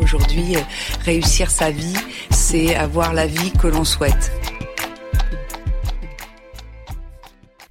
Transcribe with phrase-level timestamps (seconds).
[0.00, 0.56] Aujourd'hui,
[1.04, 1.96] réussir sa vie,
[2.30, 4.32] c'est avoir la vie que l'on souhaite.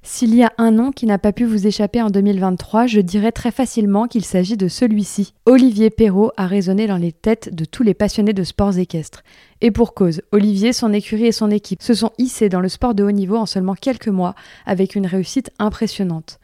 [0.02, 3.32] S'il y a un nom qui n'a pas pu vous échapper en 2023, je dirais
[3.32, 5.34] très facilement qu'il s'agit de celui-ci.
[5.46, 9.24] Olivier Perrault a résonné dans les têtes de tous les passionnés de sports équestres.
[9.60, 12.94] Et pour cause, Olivier, son écurie et son équipe se sont hissés dans le sport
[12.94, 16.38] de haut niveau en seulement quelques mois, avec une réussite impressionnante.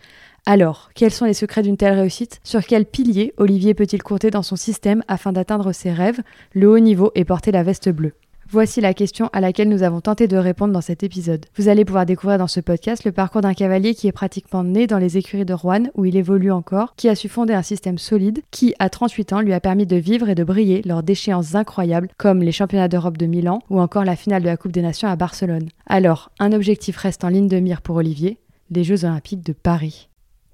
[0.51, 2.41] Alors, quels sont les secrets d'une telle réussite?
[2.43, 6.23] Sur quel pilier Olivier peut-il courter dans son système afin d'atteindre ses rêves,
[6.55, 8.15] le haut niveau et porter la veste bleue
[8.49, 11.45] Voici la question à laquelle nous avons tenté de répondre dans cet épisode.
[11.59, 14.87] Vous allez pouvoir découvrir dans ce podcast le parcours d'un cavalier qui est pratiquement né
[14.87, 17.99] dans les écuries de Rouen, où il évolue encore, qui a su fonder un système
[17.99, 21.57] solide, qui, à 38 ans, lui a permis de vivre et de briller lors d'échéances
[21.57, 24.81] incroyables, comme les championnats d'Europe de Milan ou encore la finale de la Coupe des
[24.81, 25.69] Nations à Barcelone.
[25.85, 28.39] Alors, un objectif reste en ligne de mire pour Olivier,
[28.71, 30.08] les Jeux Olympiques de Paris.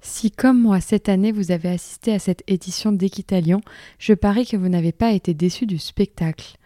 [0.07, 3.61] Si comme moi cette année vous avez assisté à cette édition d'Equitalion,
[3.97, 6.57] je parie que vous n'avez pas été déçu du spectacle.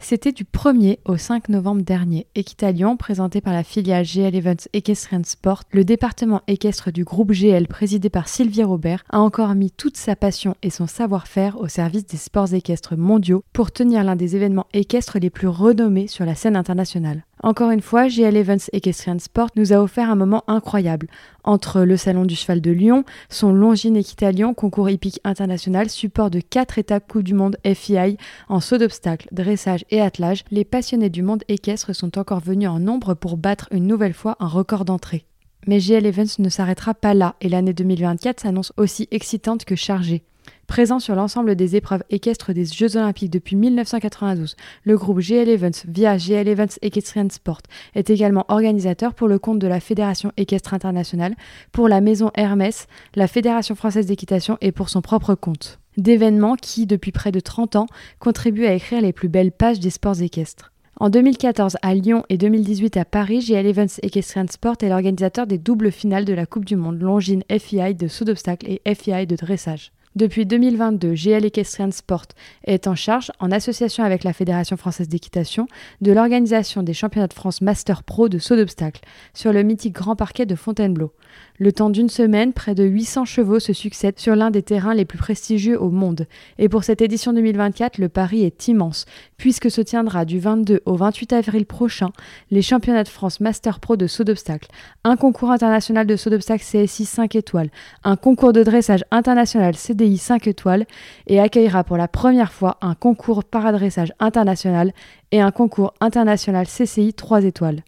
[0.00, 2.26] C'était du 1er au 5 novembre dernier.
[2.34, 7.68] Equitalion, présenté par la filiale GL Events Equestrian Sport, le département équestre du groupe GL
[7.68, 12.04] présidé par Sylvie Robert, a encore mis toute sa passion et son savoir-faire au service
[12.04, 16.34] des sports équestres mondiaux pour tenir l'un des événements équestres les plus renommés sur la
[16.34, 17.24] scène internationale.
[17.42, 21.06] Encore une fois, GL Events Equestrian Sport nous a offert un moment incroyable.
[21.44, 26.40] Entre le Salon du Cheval de Lyon, son Longines Equitalion, concours hippique international, support de
[26.40, 28.16] 4 étapes Coupe du Monde FII
[28.48, 32.80] en saut d'obstacles, dressage et attelage, les passionnés du monde équestre sont encore venus en
[32.80, 35.24] nombre pour battre une nouvelle fois un record d'entrée.
[35.66, 40.24] Mais GL Events ne s'arrêtera pas là et l'année 2024 s'annonce aussi excitante que chargée.
[40.66, 44.54] Présent sur l'ensemble des épreuves équestres des Jeux Olympiques depuis 1992,
[44.84, 47.62] le groupe GL Events via GL Events Equestrian Sport
[47.94, 51.34] est également organisateur pour le compte de la Fédération équestre internationale,
[51.72, 55.78] pour la maison Hermès, la Fédération française d'équitation et pour son propre compte.
[55.96, 57.86] D'événements qui, depuis près de 30 ans,
[58.20, 60.72] contribuent à écrire les plus belles pages des sports équestres.
[61.00, 65.58] En 2014 à Lyon et 2018 à Paris, GL Events Equestrian Sport est l'organisateur des
[65.58, 69.36] doubles finales de la Coupe du Monde Longines FII de saut d'obstacle et FII de
[69.36, 69.92] dressage.
[70.16, 72.26] Depuis 2022, GL Equestrian Sport
[72.64, 75.68] est en charge, en association avec la Fédération française d'équitation,
[76.00, 79.02] de l'organisation des championnats de France Master Pro de saut d'obstacle
[79.34, 81.12] sur le mythique grand parquet de Fontainebleau.
[81.60, 85.04] Le temps d'une semaine, près de 800 chevaux se succèdent sur l'un des terrains les
[85.04, 86.28] plus prestigieux au monde.
[86.58, 89.06] Et pour cette édition 2024, le pari est immense,
[89.38, 92.10] puisque se tiendra du 22 au 28 avril prochain
[92.52, 94.68] les championnats de France Master Pro de saut d'obstacle,
[95.02, 97.70] un concours international de saut d'obstacle CSI 5 étoiles,
[98.04, 100.86] un concours de dressage international CDI 5 étoiles
[101.26, 104.92] et accueillera pour la première fois un concours paradressage international
[105.32, 107.82] et un concours international CCI 3 étoiles.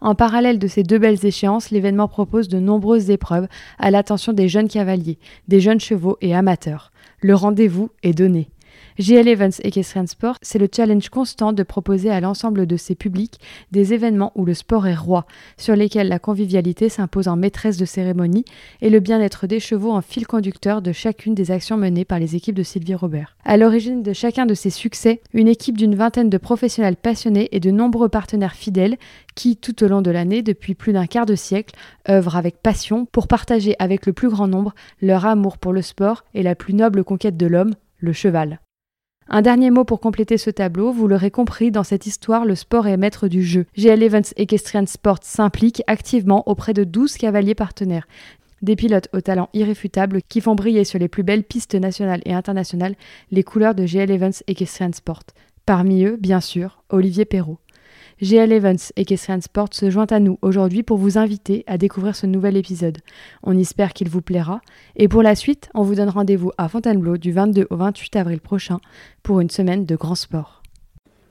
[0.00, 4.48] En parallèle de ces deux belles échéances, l'événement propose de nombreuses épreuves à l'attention des
[4.48, 5.18] jeunes cavaliers,
[5.48, 6.92] des jeunes chevaux et amateurs.
[7.20, 8.48] Le rendez-vous est donné.
[8.98, 13.38] GL Evans Equestrian Sport, c'est le challenge constant de proposer à l'ensemble de ses publics
[13.70, 17.84] des événements où le sport est roi, sur lesquels la convivialité s'impose en maîtresse de
[17.84, 18.44] cérémonie
[18.80, 22.36] et le bien-être des chevaux en fil conducteur de chacune des actions menées par les
[22.36, 23.36] équipes de Sylvie Robert.
[23.44, 27.60] À l'origine de chacun de ces succès, une équipe d'une vingtaine de professionnels passionnés et
[27.60, 28.96] de nombreux partenaires fidèles
[29.34, 31.74] qui, tout au long de l'année, depuis plus d'un quart de siècle,
[32.08, 36.24] œuvrent avec passion pour partager avec le plus grand nombre leur amour pour le sport
[36.34, 38.60] et la plus noble conquête de l'homme, le cheval.
[39.32, 42.88] Un dernier mot pour compléter ce tableau, vous l'aurez compris, dans cette histoire, le sport
[42.88, 43.64] est maître du jeu.
[43.76, 48.08] GL Events Equestrian Sport s'implique activement auprès de 12 cavaliers partenaires.
[48.60, 52.34] Des pilotes au talent irréfutable qui font briller sur les plus belles pistes nationales et
[52.34, 52.96] internationales
[53.30, 55.22] les couleurs de GL Events Equestrian Sport.
[55.64, 57.60] Parmi eux, bien sûr, Olivier Perrault.
[58.22, 62.26] GL Events Equestrian Sport se joint à nous aujourd'hui pour vous inviter à découvrir ce
[62.26, 62.98] nouvel épisode.
[63.42, 64.60] On espère qu'il vous plaira.
[64.94, 68.40] Et pour la suite, on vous donne rendez-vous à Fontainebleau du 22 au 28 avril
[68.40, 68.78] prochain
[69.22, 70.59] pour une semaine de grand sport.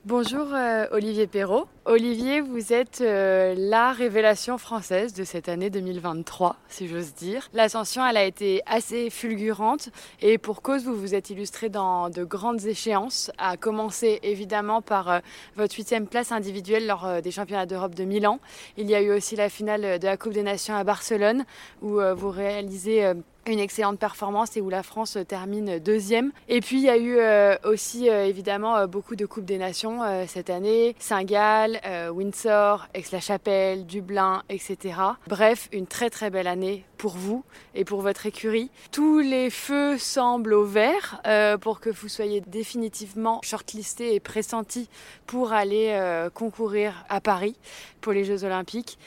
[0.06, 1.68] Bonjour euh, Olivier Perrault.
[1.84, 7.50] Olivier, vous êtes euh, la révélation française de cette année 2023, si j'ose dire.
[7.54, 9.90] L'ascension, elle a été assez fulgurante
[10.22, 15.12] et pour cause, vous vous êtes illustré dans de grandes échéances, à commencer évidemment par
[15.12, 15.20] euh,
[15.58, 18.40] votre huitième place individuelle lors des championnats d'Europe de Milan.
[18.78, 21.44] Il y a eu aussi la finale de la Coupe des Nations à Barcelone
[21.82, 23.14] où vous réalisez
[23.48, 26.32] une excellente performance et où la France termine deuxième.
[26.48, 29.58] Et puis il y a eu euh, aussi euh, évidemment euh, beaucoup de Coupes des
[29.58, 31.80] Nations cette année, Saint-Gall,
[32.12, 34.96] Windsor, Aix-la-Chapelle, Dublin, etc.
[35.28, 37.44] Bref, une très très belle année pour vous
[37.76, 38.70] et pour votre écurie.
[38.92, 41.22] Tous les feux semblent au vert
[41.62, 44.90] pour que vous soyez définitivement shortlisté et pressenti
[45.26, 45.98] pour aller
[46.34, 47.56] concourir à Paris
[48.02, 48.98] pour les Jeux Olympiques.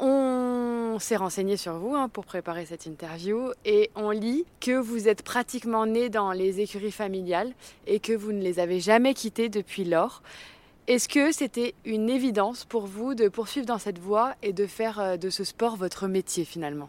[0.00, 5.08] On s'est renseigné sur vous hein, pour préparer cette interview et on lit que vous
[5.08, 7.52] êtes pratiquement né dans les écuries familiales
[7.86, 10.22] et que vous ne les avez jamais quittées depuis lors.
[10.86, 15.00] Est-ce que c'était une évidence pour vous de poursuivre dans cette voie et de faire
[15.00, 16.88] euh, de ce sport votre métier finalement?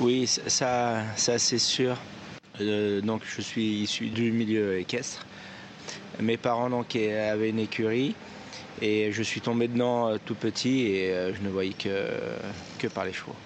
[0.00, 1.96] Oui, ça, c'est sûr.
[2.60, 5.24] Euh, donc je suis issu du milieu équestre.
[6.20, 8.14] Mes parents donc, avaient une écurie.
[8.82, 12.08] Et je suis tombé dedans euh, tout petit et euh, je ne voyais que,
[12.80, 13.36] que par les chevaux.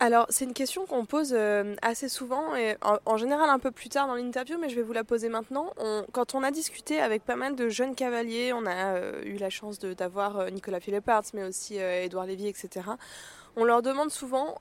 [0.00, 3.88] Alors, c'est une question qu'on pose euh, assez souvent et en, général un peu plus
[3.88, 5.72] tard dans l'interview, mais je vais vous la poser maintenant.
[6.12, 9.78] quand on a discuté avec pas mal de jeunes cavaliers, on a eu la chance
[9.78, 12.86] d'avoir Nicolas Philipparts, mais aussi Édouard Lévy, etc.
[13.56, 14.56] On leur demande souvent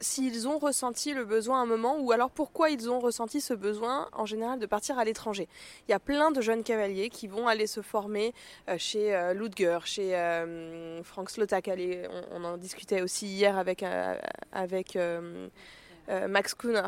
[0.00, 3.54] s'ils ont ressenti le besoin à un moment ou alors pourquoi ils ont ressenti ce
[3.54, 5.48] besoin en général de partir à l'étranger.
[5.88, 8.34] Il y a plein de jeunes cavaliers qui vont aller se former
[8.68, 11.70] euh, chez euh, Ludger, chez euh, Frank Slotak,
[12.32, 13.84] on, en discutait aussi hier avec,
[16.28, 16.86] Max Kuhner,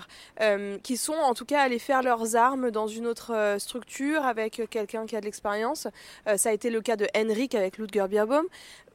[0.83, 5.07] qui sont en tout cas allés faire leurs armes dans une autre structure avec quelqu'un
[5.07, 5.89] qui a de l'expérience.
[6.37, 8.47] ça a été le cas de Henrik avec Ludger Bierbaum.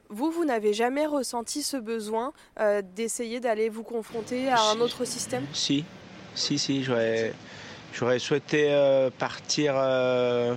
[0.08, 5.04] Vous, vous n'avez jamais ressenti ce besoin euh, d'essayer d'aller vous confronter à un autre
[5.04, 5.44] système?
[5.52, 5.84] Si,
[6.34, 7.32] si, si, j'aurais,
[7.92, 10.54] j'aurais souhaité euh, partir euh,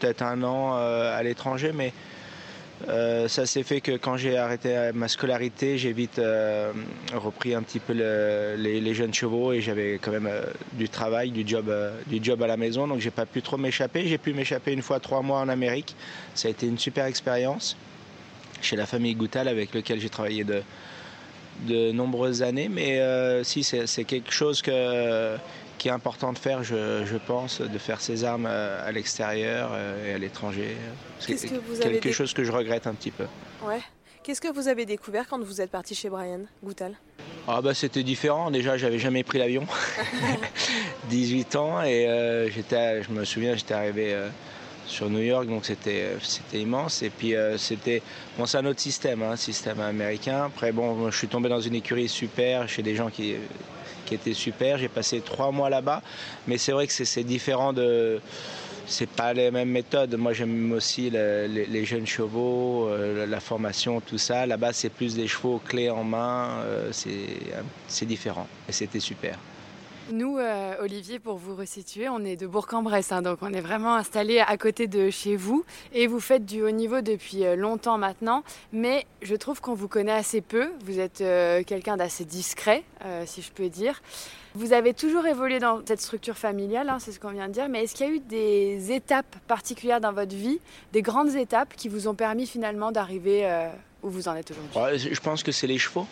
[0.00, 1.92] peut-être un an à l'étranger, mais
[3.28, 6.20] ça s'est fait que quand j'ai arrêté ma scolarité, j'ai vite
[7.14, 10.28] repris un petit peu les, jeunes chevaux et j'avais quand même
[10.72, 11.72] du travail, du job,
[12.08, 14.08] du job à la maison, donc j'ai pas pu trop m'échapper.
[14.08, 15.94] J'ai pu m'échapper une fois trois mois en Amérique.
[16.34, 17.76] Ça a été une super expérience
[18.64, 20.62] chez la famille Goutal avec lequel j'ai travaillé de,
[21.60, 22.68] de nombreuses années.
[22.68, 25.36] Mais euh, si, c'est quelque chose que,
[25.78, 29.70] qui est important de faire, je, je pense, de faire ses armes euh, à l'extérieur
[29.72, 30.76] euh, et à l'étranger.
[31.18, 31.36] C'est
[31.80, 33.26] quelque chose que je regrette un petit peu.
[33.64, 33.80] Ouais.
[34.22, 36.94] Qu'est-ce que vous avez découvert quand vous êtes parti chez Brian Goutal?
[37.48, 38.52] Ah bah c'était différent.
[38.52, 39.66] Déjà, j'avais jamais pris l'avion.
[41.10, 44.16] 18 ans et j'étais, je me souviens, j'étais arrivé
[44.86, 47.02] sur New York, donc c'était c'était immense.
[47.02, 50.44] Euh, c'est un autre système, un hein, système américain.
[50.46, 53.34] Après bon, je suis tombé dans une écurie super, chez des gens qui
[54.10, 54.78] étaient super.
[54.78, 56.02] J'ai passé trois mois là-bas,
[56.46, 58.20] mais c'est vrai que c'est différent de
[58.86, 60.14] c'est pas les mêmes méthodes.
[60.16, 64.46] Moi, j'aime aussi les, jeunes chevaux, euh, la formation, tout ça.
[64.46, 66.60] Là-bas, c'est plus des chevaux clés en main.
[66.64, 68.46] Euh, c'est différent.
[68.68, 69.38] Et c'était super.
[70.10, 73.94] Nous, euh, Olivier, pour vous resituer, on est de Bourg-en-Bresse, hein, donc on est vraiment
[73.94, 77.98] installé à côté de chez vous et vous faites du haut niveau depuis euh, longtemps
[77.98, 80.70] maintenant, mais je trouve qu'on vous connaît assez peu.
[80.84, 82.82] Vous êtes euh, quelqu'un d'assez discret,
[83.26, 84.02] si je peux dire.
[84.54, 87.68] Vous avez toujours évolué dans cette structure familiale, hein, c'est ce qu'on vient de dire,
[87.68, 90.58] mais est-ce qu'il y a eu des étapes particulières dans votre vie,
[90.92, 93.48] des grandes étapes qui vous ont permis finalement d'arriver
[94.02, 95.14] où vous en êtes aujourd'hui?
[95.14, 96.06] Je pense que c'est les chevaux.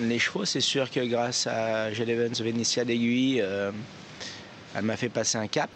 [0.00, 3.72] Les chevaux, c'est sûr que grâce à Gel Evans Vénitia d'Aiguille, euh,
[4.74, 5.70] elle m'a fait passer un cap.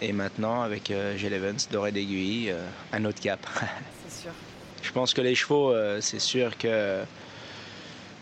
[0.00, 3.40] Et maintenant, avec euh, Gel Evans Doré d'Aiguille, euh, un autre cap.
[4.08, 4.30] c'est sûr.
[4.82, 7.02] Je pense que les chevaux, c'est sûr que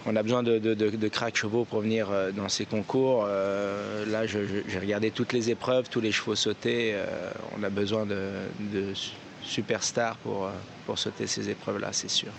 [0.07, 3.27] on a besoin de, de, de, crack chevaux pour venir dans ces concours.
[3.27, 6.97] là, j'ai regardé toutes les épreuves, tous les chevaux sautés.
[7.57, 8.93] on a besoin de,
[9.45, 10.51] superstars pour,
[10.85, 12.33] pour sauter ces épreuves-là, c'est sûr.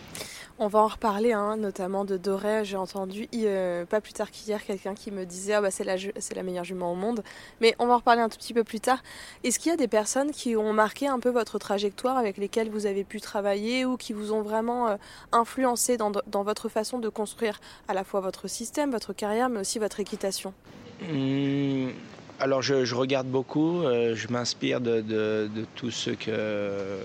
[0.61, 2.65] On va en reparler, hein, notamment de Doré.
[2.65, 6.43] J'ai entendu euh, pas plus tard qu'hier quelqu'un qui me disait ah bah c'est la
[6.43, 7.23] meilleure jument au monde.
[7.61, 9.01] Mais on va en reparler un tout petit peu plus tard.
[9.45, 12.69] Est-ce qu'il y a des personnes qui ont marqué un peu votre trajectoire, avec lesquelles
[12.69, 14.95] vous avez pu travailler ou qui vous ont vraiment euh,
[15.31, 16.11] influencé dans,
[16.43, 20.53] votre façon de construire à la fois votre système, votre carrière, mais aussi votre équitation?
[21.09, 21.91] Mmh,
[22.41, 26.99] Alors je, regarde beaucoup, euh, je m'inspire de, de, de, tout ce que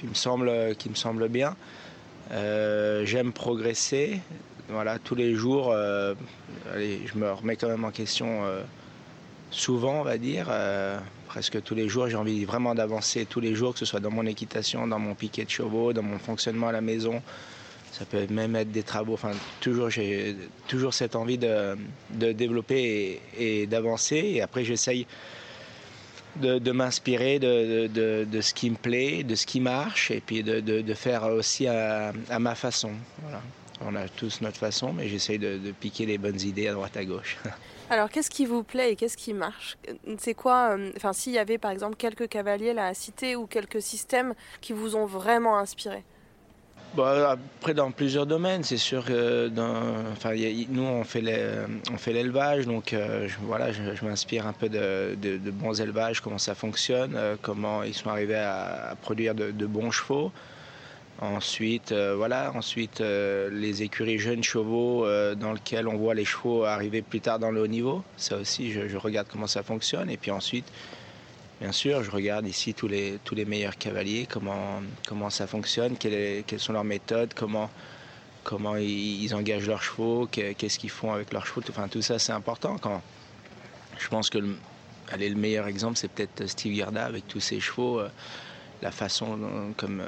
[0.00, 1.54] qui me semble, qui me semble bien.
[2.32, 4.20] Euh, j'aime progresser.
[4.68, 6.14] Voilà, tous les jours, euh,
[6.74, 8.42] je me remets quand même en question
[9.50, 10.48] souvent, on va dire,
[11.26, 12.08] presque tous les jours.
[12.08, 15.14] J'ai envie vraiment d'avancer tous les jours, que ce soit dans mon équitation, dans mon
[15.14, 17.20] piquet de chevaux, dans mon fonctionnement à la maison.
[17.90, 19.14] Ça peut même être des travaux.
[19.14, 20.36] Enfin, toujours, j'ai
[20.68, 21.76] toujours cette envie de,
[22.10, 24.16] développer et, d'avancer.
[24.16, 25.06] Et après, j'essaye
[26.36, 31.24] de, m'inspirer de, ce qui me plaît, de ce qui marche, et puis de, faire
[31.24, 32.92] aussi à, ma façon.
[33.82, 37.04] On a tous notre façon, mais j'essaye de piquer les bonnes idées à droite à
[37.04, 37.38] gauche.
[37.90, 39.76] Alors, qu'est-ce qui vous plaît et qu'est-ce qui marche?
[40.18, 43.48] C'est quoi, euh, enfin, s'il y avait par exemple quelques cavaliers là à citer ou
[43.48, 46.04] quelques systèmes qui vous ont vraiment inspiré?
[46.94, 51.22] Bah après, dans plusieurs domaines, c'est sûr que nous, on fait
[52.12, 55.16] l'élevage, donc euh, je, voilà, je, m'inspire un peu de,
[55.52, 60.32] bons élevages, comment ça fonctionne, euh, comment ils sont arrivés à, produire de, bons chevaux.
[61.20, 65.06] Ensuite, euh, voilà, ensuite les écuries jeunes chevaux
[65.36, 68.02] dans lesquelles on voit les chevaux arriver plus tard dans le haut niveau.
[68.16, 70.10] Ça aussi, je, regarde comment ça fonctionne.
[70.10, 70.66] Et puis ensuite,
[71.60, 75.96] bien sûr, je regarde ici tous les, tous les meilleurs cavaliers, comment, comment ça fonctionne,
[75.96, 77.70] quelles, sont leurs méthodes, comment,
[78.44, 81.62] comment ils, engagent leurs chevaux, qu'est-ce qu'ils font avec leurs chevaux.
[81.68, 82.78] Enfin, tout ça, c'est important.
[82.78, 83.02] Quand,
[83.98, 84.56] je pense que le,
[85.18, 88.00] le meilleur exemple, c'est peut-être Steve Garda avec tous ses chevaux,
[88.82, 90.02] la façon comme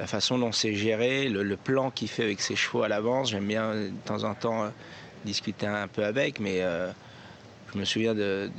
[0.00, 3.30] la façon dont c'est géré, le, plan qu'il fait avec ses chevaux à l'avance.
[3.30, 4.68] J'aime bien de temps en temps euh,
[5.26, 6.90] discuter un peu avec, mais euh,
[7.72, 8.50] je me souviens de,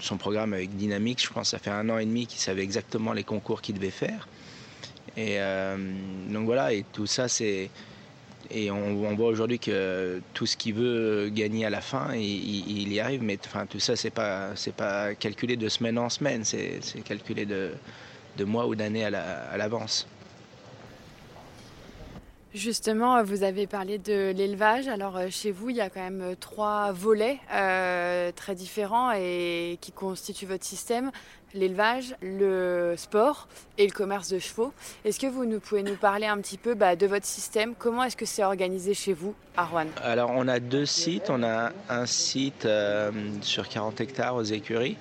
[0.00, 1.22] son programme avec Dynamics.
[1.22, 3.76] Je pense que ça fait un an et demi qu'il savait exactement les concours qu'il
[3.76, 4.28] devait faire.
[5.16, 5.76] Et euh,
[6.28, 7.70] donc voilà, et tout ça, c'est.
[8.50, 13.00] Et on, voit aujourd'hui que tout ce qu'il veut gagner à la fin, il, y
[13.00, 13.22] arrive.
[13.22, 17.72] Mais enfin, tout ça, c'est pas, pas calculé de semaine en semaine, c'est, calculé de,
[18.36, 20.06] de mois ou d'années à l'avance.
[22.56, 24.88] Justement, vous avez parlé de l'élevage.
[24.88, 29.12] Alors euh, chez vous, il y a quand même euh, trois volets euh, très différents
[29.12, 31.10] et qui constituent votre système
[31.52, 33.46] l'élevage, le sport
[33.76, 34.72] et le commerce de chevaux.
[35.04, 37.74] Est-ce que vous pouvez nous parler un petit peu bah, de votre système?
[37.78, 41.28] Comment est-ce que c'est organisé chez vous à Rouen Alors on a deux sites.
[41.28, 42.66] On a un site
[43.42, 44.96] sur 40 hectares aux écuries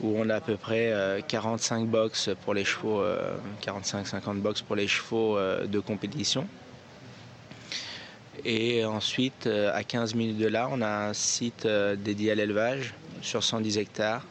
[0.00, 3.02] où on a à peu près 45 box pour les chevaux,
[3.62, 6.46] 45-50 box pour les chevaux de compétition.
[8.44, 12.34] Et ensuite, euh, à 15 minutes de là, on a un site euh, dédié à
[12.34, 14.26] l'élevage sur 110 hectares,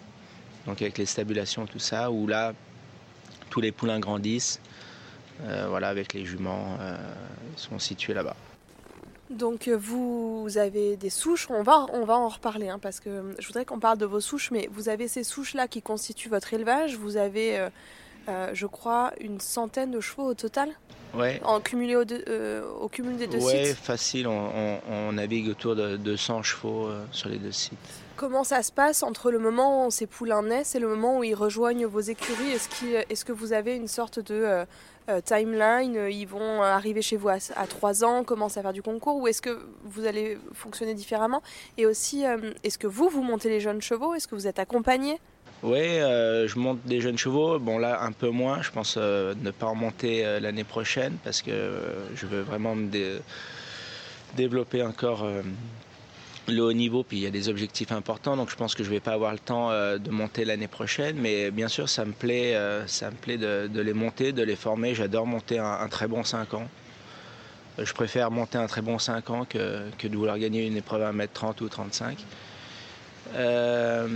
[0.66, 2.54] donc avec les stabulations, tout ça, où là,
[3.50, 4.60] tous les poulains grandissent,
[5.44, 6.78] euh, voilà, avec les juments,
[7.56, 8.36] ils sont situés là-bas.
[9.30, 13.48] Donc vous avez des souches, on va, on va en reparler hein, parce que je
[13.48, 16.98] voudrais qu'on parle de vos souches, mais vous avez ces souches-là qui constituent votre élevage,
[16.98, 17.68] vous avez,
[18.28, 20.70] je crois, une centaine de chevaux au total
[21.14, 21.40] Ouais.
[21.44, 24.28] En cumulé au, euh, au cumul des deux ouais, sites facile.
[24.28, 27.78] On, navigue autour de 200 chevaux euh, sur les deux sites.
[28.16, 31.24] Comment ça se passe entre le moment où ces poulains naissent et le moment où
[31.24, 32.52] ils rejoignent vos écuries?
[32.52, 34.66] Est-ce est que vous avez une sorte de
[35.10, 36.08] euh, timeline?
[36.10, 39.28] Ils vont arriver chez vous à, à, 3 ans, commencer à faire du concours Ou
[39.28, 41.44] est-ce que vous allez fonctionner différemment?
[41.78, 42.24] Et aussi,
[42.64, 44.16] est-ce que vous, vous montez les jeunes chevaux?
[44.16, 45.20] Est-ce que vous êtes accompagné
[45.64, 47.58] oui, euh, je monte des jeunes chevaux.
[47.58, 48.62] Bon, là, un peu moins.
[48.62, 51.80] Je pense euh, ne pas en monter euh, l'année prochaine parce que
[52.16, 52.90] je veux vraiment me
[54.36, 55.26] développer encore
[56.50, 57.04] le haut niveau.
[57.04, 59.14] Puis il y a des objectifs importants, donc je pense que je ne vais pas
[59.14, 61.16] avoir le temps de monter l'année prochaine.
[61.18, 64.96] Mais bien sûr, ça me plaît, ça me plaît de, les monter, de les former.
[64.96, 66.68] J'adore monter un, très bon 5 ans.
[67.78, 71.04] Je préfère monter un très bon 5 ans que, que de vouloir gagner une épreuve
[71.04, 72.18] à 1m30 ou 35.
[73.36, 74.08] Euh,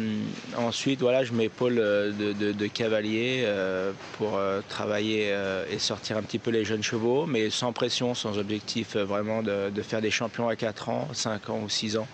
[0.55, 5.33] ensuite, voilà, je m'épaule euh, de, cavalier euh, pour travailler
[5.71, 9.81] et sortir un petit peu les jeunes chevaux, mais sans pression, sans objectif vraiment de,
[9.81, 12.07] faire des champions à 4 ans, 5 ans ou 6 ans.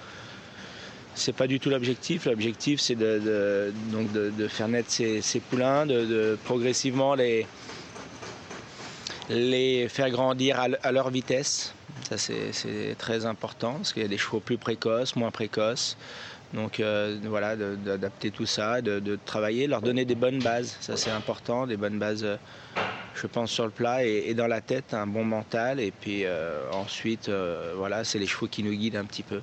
[1.15, 2.25] C'est pas du tout l'objectif.
[2.25, 7.45] L'objectif, c'est de, donc de, faire naître ces, poulains, de, progressivement les,
[9.29, 11.73] les faire grandir à, à leur vitesse.
[12.09, 15.97] Ça, c'est très important parce qu'il y a des chevaux plus précoces, moins précoces.
[16.53, 21.09] Donc euh, voilà, d'adapter tout ça, de, travailler, leur donner des bonnes bases, ça c'est
[21.09, 22.37] important, des bonnes bases, euh,
[23.15, 25.79] je pense, sur le plat et, dans la tête, un bon mental.
[25.79, 27.29] Et puis euh, ensuite,
[27.75, 29.41] voilà, c'est les chevaux qui nous guident un petit peu.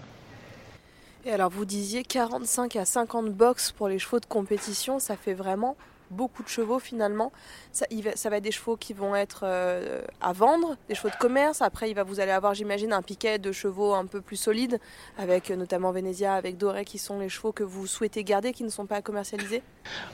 [1.24, 5.34] Et alors vous disiez 45 à 50 box pour les chevaux de compétition, ça fait
[5.34, 5.76] vraiment
[6.10, 7.32] beaucoup de chevaux finalement.
[7.72, 7.86] Ça,
[8.28, 11.62] va, être des chevaux qui vont être euh, à vendre, des chevaux de commerce.
[11.62, 14.78] Après, il va, vous allez avoir, j'imagine, un piquet de chevaux un peu plus solides,
[15.18, 18.64] avec euh, notamment Venezia, avec Doré, qui sont les chevaux que vous souhaitez garder, qui
[18.64, 19.62] ne sont pas commercialisés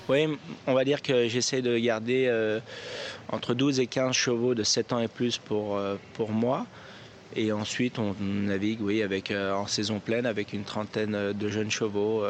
[0.08, 2.60] Oui, on va dire que j'essaie de garder euh,
[3.30, 5.80] entre 12 et 15 chevaux de 7 ans et plus pour,
[6.14, 6.66] pour moi.
[7.34, 12.24] Et ensuite, on navigue, avec, en saison pleine avec une trentaine de jeunes chevaux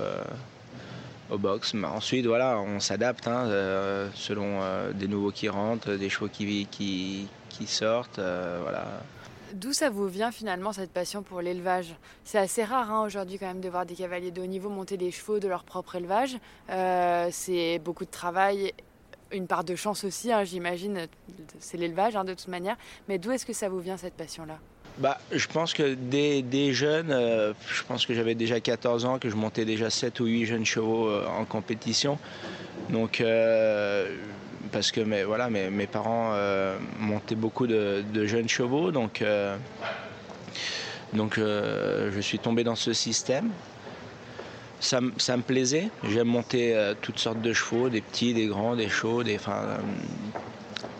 [1.31, 1.75] au box.
[1.75, 3.49] Mais ensuite, voilà, on s'adapte hein,
[4.15, 4.61] selon
[4.93, 8.19] des nouveaux qui rentrent, des chevaux qui, qui, sortent.
[8.19, 8.85] voilà.
[9.57, 11.95] D'où ça vous vient finalement cette passion pour l'élevage?
[12.25, 14.97] C'est assez rare hein, aujourd'hui quand même de voir des cavaliers de haut niveau monter
[14.97, 16.37] des chevaux de leur propre élevage.
[16.69, 18.73] Euh, c'est beaucoup de travail,
[19.31, 21.07] une part de chance aussi, hein, j'imagine.
[21.59, 22.77] C'est l'élevage de toute manière.
[23.09, 24.59] Mais d'où est-ce que ça vous vient cette passion-là?
[24.99, 29.19] Bah, je pense que dès, dès jeune, euh, je pense que j'avais déjà 14 ans,
[29.19, 32.19] que je montais déjà 7 ou 8 jeunes chevaux euh, en compétition.
[32.91, 33.23] Donc
[34.71, 39.57] parce que mes, voilà, mes, mes parents euh, montaient beaucoup de, jeunes chevaux, donc, euh,
[41.13, 43.51] donc euh, je suis tombé dans ce système.
[44.81, 48.91] Ça, ça me plaisait, j'aime monter toutes sortes de chevaux, des petits, des grands, des
[48.91, 49.39] chauds, des,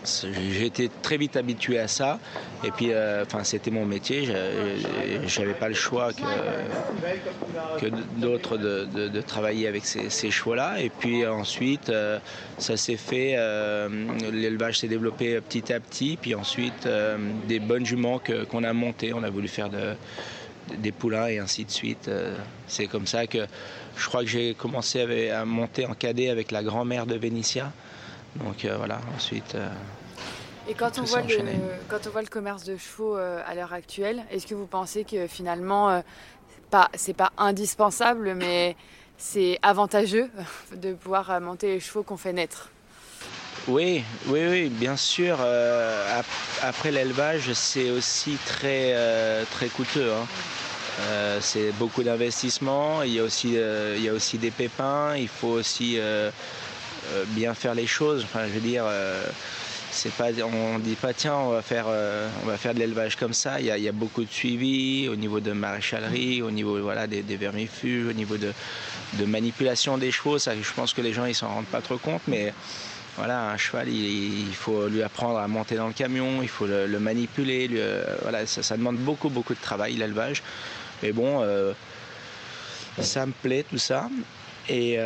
[0.07, 2.19] j'ai été très vite habitué à ça.
[2.63, 4.25] Et puis, euh, c'était mon métier.
[4.25, 7.87] Je n'avais pas le choix que,
[8.17, 10.79] d'autres de, travailler avec ces, chevaux-là.
[10.79, 12.19] Et puis ensuite, euh,
[12.57, 13.35] ça s'est fait.
[13.37, 13.89] Euh,
[14.31, 16.17] l'élevage s'est développé petit à petit.
[16.19, 16.87] Puis ensuite,
[17.47, 19.13] des bonnes juments qu'on a montées.
[19.13, 19.69] On a voulu faire
[20.77, 22.09] des poulains et ainsi de suite.
[22.67, 23.45] C'est comme ça que
[23.97, 27.71] je crois que j'ai commencé à monter en cadet avec la grand-mère de Vénitia.
[28.35, 29.55] Donc voilà, ensuite.
[30.69, 31.37] Et quand on, voit le,
[31.87, 35.05] quand on voit le commerce de chevaux euh, à l'heure actuelle, est-ce que vous pensez
[35.05, 36.01] que finalement, euh,
[36.69, 38.75] pas, c'est pas indispensable, mais
[39.17, 40.29] c'est avantageux
[40.75, 42.69] de pouvoir euh, monter les chevaux qu'on fait naître?
[43.69, 45.39] Oui, oui, oui, bien sûr.
[46.61, 48.95] après l'élevage, c'est aussi très,
[49.51, 50.09] très coûteux.
[50.13, 50.25] Hein.
[51.41, 53.03] c'est beaucoup d'investissement.
[53.03, 55.17] Il y a aussi, il y a aussi des pépins.
[55.17, 55.99] Il faut aussi
[57.27, 58.23] bien faire les choses.
[58.23, 58.85] Enfin, je veux dire
[59.97, 63.15] c'est pas, on dit pas tiens on va faire, euh, on va faire de l'élevage
[63.15, 63.59] comme ça.
[63.59, 68.07] Il y, a, beaucoup de suivi au niveau de maréchalerie, au niveau voilà des, vermifuges,
[68.07, 68.53] au niveau de,
[69.25, 70.37] manipulation des chevaux.
[70.37, 72.53] Ça, je pense que les gens ils s'en rendent pas trop compte, mais
[73.15, 76.99] voilà un cheval il, faut lui apprendre à monter dans le camion, il faut le,
[76.99, 77.69] manipuler.
[77.73, 80.43] Euh, voilà ça, demande beaucoup beaucoup de travail l'élevage.
[81.01, 81.73] Mais bon, euh,
[83.01, 84.09] ça me plaît tout ça
[84.69, 84.97] et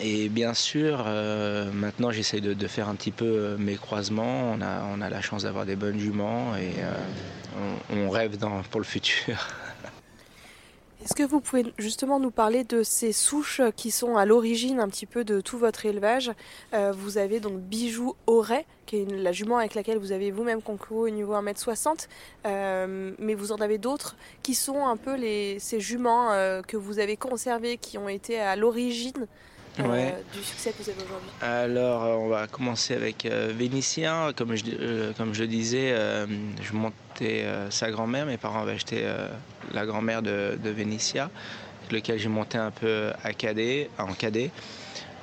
[0.00, 4.52] et bien sûr, euh, maintenant j'essaie de, faire un petit peu euh, mes croisements.
[4.52, 8.36] On a, on a la chance d'avoir des bonnes juments et euh, on, rêve
[8.70, 9.36] pour le futur.
[11.04, 14.88] Est-ce que vous pouvez justement nous parler de ces souches qui sont à l'origine un
[14.88, 16.32] petit peu de tout votre élevage?
[16.72, 21.10] Vous avez donc Bijou Auray, qui est la jument avec laquelle vous avez vous-même concouru
[21.10, 22.08] au niveau 1m60,
[22.46, 26.30] mais vous en avez d'autres qui sont un peu les, ces juments
[26.66, 29.26] que vous avez conservés, qui ont été à l'origine
[29.80, 34.32] euh, du succès que vous avez aujourd'hui Alors, euh, on va commencer avec euh, Vénitien.
[34.36, 35.94] Comme je, comme je disais,
[36.62, 38.26] je montais sa grand-mère.
[38.26, 39.06] Mes parents avaient acheté
[39.72, 41.30] la grand-mère de, de Vénitia,
[41.80, 44.50] avec lequel j'ai monté un peu à cadet, en cadet.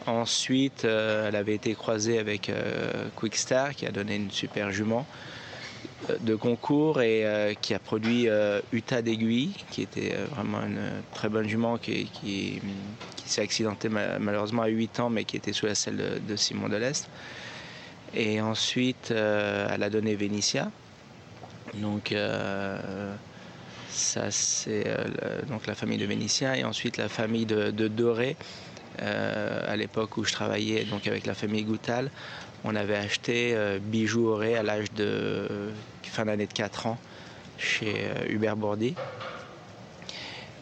[0.07, 2.51] Ensuite, elle avait été croisée avec
[3.15, 5.05] Quickstar, qui a donné une super jument
[6.19, 8.27] de concours et qui a produit
[8.71, 12.61] Utah d'aiguille, qui était vraiment une très bonne jument qui, qui,
[13.31, 16.75] s'est accidenté malheureusement à 8 ans, mais qui était sous la selle de, Simon de
[16.75, 17.07] l'Est.
[18.13, 20.69] Et ensuite, euh, elle a donné Vénitia.
[21.75, 23.15] Donc, euh,
[23.89, 26.57] ça, c'est euh, donc la famille de Vénitia.
[26.57, 28.35] Et ensuite, la famille de, Doré.
[28.99, 32.11] à l'époque où je travaillais donc avec la famille Goutal,
[32.63, 35.71] on avait acheté Bijoux Doré à l'âge de
[36.03, 36.97] fin d'année de 4 ans
[37.57, 38.95] chez Hubert Bourdi.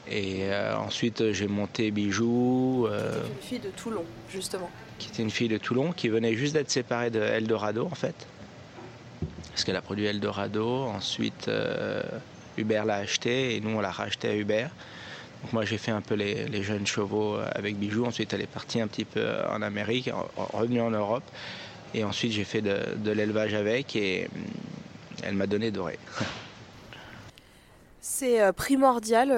[0.09, 2.87] Et euh, ensuite, j'ai monté Bijou.
[2.89, 4.69] Euh, une fille de Toulon, justement.
[4.97, 8.15] Qui était une fille de Toulon, qui venait juste d'être séparée de Eldorado, en fait.
[9.51, 10.85] Parce qu'elle a produit Eldorado.
[10.85, 12.01] Ensuite, euh,
[12.57, 14.71] Hubert l'a acheté et nous, on l'a racheté à Hubert.
[15.43, 18.05] Donc moi, j'ai fait un peu les, jeunes chevaux avec Bijou.
[18.05, 21.23] Ensuite, elle est partie un petit peu en Amérique, revenue en Europe.
[21.93, 24.41] Et ensuite, j'ai fait de, l'élevage avec et hum,
[25.23, 25.97] elle m'a donné Doré.
[28.01, 29.31] C'est primordial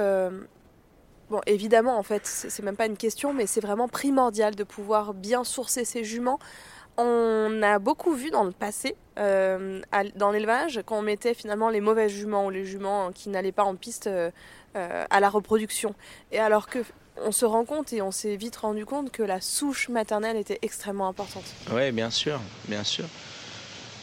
[1.31, 5.13] Bon, évidemment, en fait, c'est même pas une question, mais c'est vraiment primordial de pouvoir
[5.13, 6.39] bien sourcer ses juments.
[6.97, 9.81] On a beaucoup vu dans le passé, euh,
[10.17, 13.77] dans l'élevage, qu'on mettait finalement les mauvaises juments ou les juments qui n'allaient pas en
[13.77, 14.29] piste euh,
[14.75, 15.95] euh, à la reproduction.
[16.33, 16.79] Et alors que
[17.17, 20.59] on se rend compte et on s'est vite rendu compte que la souche maternelle était
[20.61, 21.45] extrêmement importante.
[21.71, 23.05] Oui, bien sûr, bien sûr.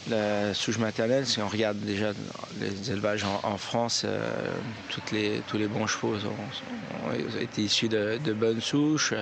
[0.09, 2.13] La souche maternelle, si on regarde déjà
[2.61, 4.55] les élevages en, France, euh,
[5.13, 9.13] les, tous les bons chevaux ont, été issus de, bonnes souches.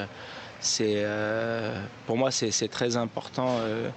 [0.81, 3.89] Euh, pour moi, c'est, très important euh,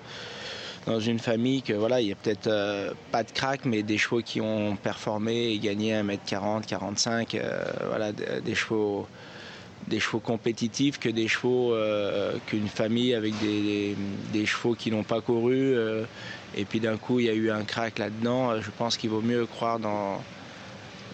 [0.86, 4.22] dans une famille que voilà, il y a peut-être pas de crack, mais des chevaux
[4.22, 9.08] qui ont performé et gagné 1m40, 45, euh, voilà, des, chevaux
[9.88, 13.96] des chevaux compétitifs que des chevaux euh, qu'une famille avec des,
[14.46, 15.76] chevaux qui n'ont pas couru
[16.56, 19.22] et puis d'un coup il y a eu un crack là-dedans je pense qu'il vaut
[19.22, 20.24] mieux croire dans,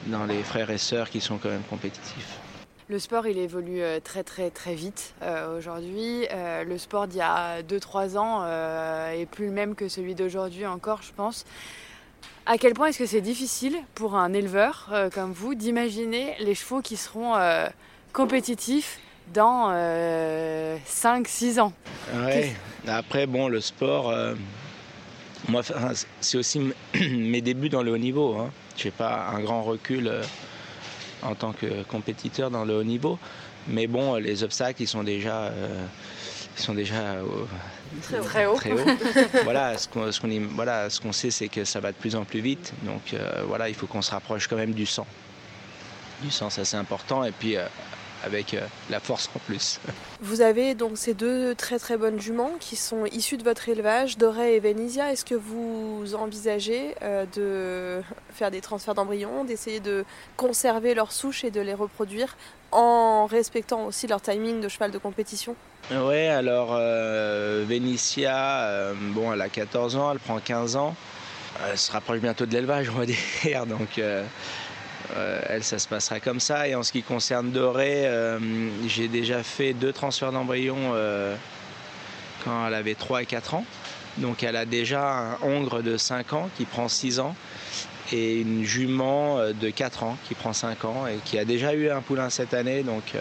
[0.07, 2.39] dans les frères et sœurs qui sont quand même compétitifs
[2.87, 6.27] le sport, il évolue euh, très très très vite euh, aujourd'hui.
[6.31, 8.45] Euh, le sport d'il y a 2-3 ans
[9.11, 11.45] est plus le même que celui d'aujourd'hui encore, je pense.
[12.45, 16.81] À quel point est-ce que c'est difficile pour un éleveur comme vous d'imaginer les chevaux
[16.81, 17.33] qui seront
[18.15, 18.99] compétitifs
[19.33, 21.73] dans 5-6 ans
[22.13, 22.53] Oui,
[22.87, 24.13] après, bon, le sport,
[25.47, 25.61] moi,
[26.21, 26.59] c'est aussi
[26.93, 28.35] mes débuts dans le haut niveau.
[28.37, 28.51] Hein.
[28.77, 30.11] Je n'ai pas un grand recul
[31.21, 33.19] en tant que compétiteur dans le haut niveau.
[33.67, 35.85] Mais bon, les obstacles, ils sont déjà, euh,
[36.57, 37.23] ils sont déjà euh,
[38.23, 38.57] très, haut.
[39.43, 40.09] voilà, ce qu'on
[40.53, 42.73] voilà, ce qu'on sait, c'est que ça va de plus en plus vite.
[42.83, 45.07] Donc euh, voilà, il faut qu'on se rapproche quand même du sang.
[46.21, 47.23] Du sang, ça c'est important.
[47.23, 47.55] Et puis
[48.23, 49.79] avec euh, la force en plus.
[50.21, 54.17] Vous avez donc ces deux très très bonnes juments qui sont issues de votre élevage,
[54.17, 55.11] Doré et Venisia.
[55.11, 60.05] Est-ce que vous envisagez euh, de faire des transferts d'embryons, d'essayer de
[60.37, 62.37] conserver leurs souches et de les reproduire
[62.71, 65.55] en respectant aussi leur timing de cheval de compétition?
[65.91, 70.95] Oui, alors euh, Vénitia, bon, elle a 14 ans, elle prend 15 ans.
[71.69, 73.05] Elle se rapproche bientôt de l'élevage, on va
[73.43, 73.65] dire.
[73.65, 74.23] Donc, euh,
[75.49, 76.67] elle, ça se passera comme ça.
[76.67, 78.39] Et en ce qui concerne Doré, euh,
[78.87, 81.35] j'ai déjà fait deux transferts d'embryons euh,
[82.43, 83.65] quand elle avait 3 et 4 ans.
[84.17, 87.35] Donc elle a déjà un hongre de 5 ans qui prend 6 ans
[88.13, 91.89] et une jument de 4 ans qui prend 5 ans et qui a déjà eu
[91.89, 92.83] un poulain cette année.
[92.83, 93.13] Donc,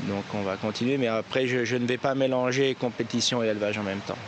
[0.00, 0.98] donc on va continuer.
[0.98, 4.18] Mais après, je, ne vais pas mélanger compétition et élevage en même temps.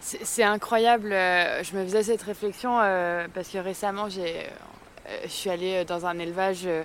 [0.00, 1.10] C'est incroyable.
[1.10, 2.78] Je me faisais cette réflexion
[3.32, 4.48] parce que récemment, j'ai euh,
[5.24, 6.82] je suis allée euh, dans un élevage euh,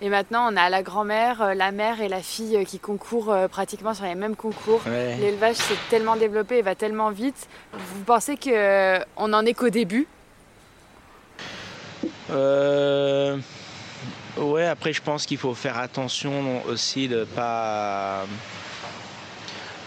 [0.00, 4.04] et maintenant, on a la grand-mère, la mère et la fille qui concourent pratiquement sur
[4.04, 4.82] les mêmes concours.
[4.86, 7.48] L'élevage s'est tellement développé et va tellement vite.
[7.72, 10.08] Vous pensez qu'on en est qu'au début?
[12.30, 13.38] Euh...
[14.36, 18.24] Ouais, après, je pense qu'il faut faire attention aussi de pas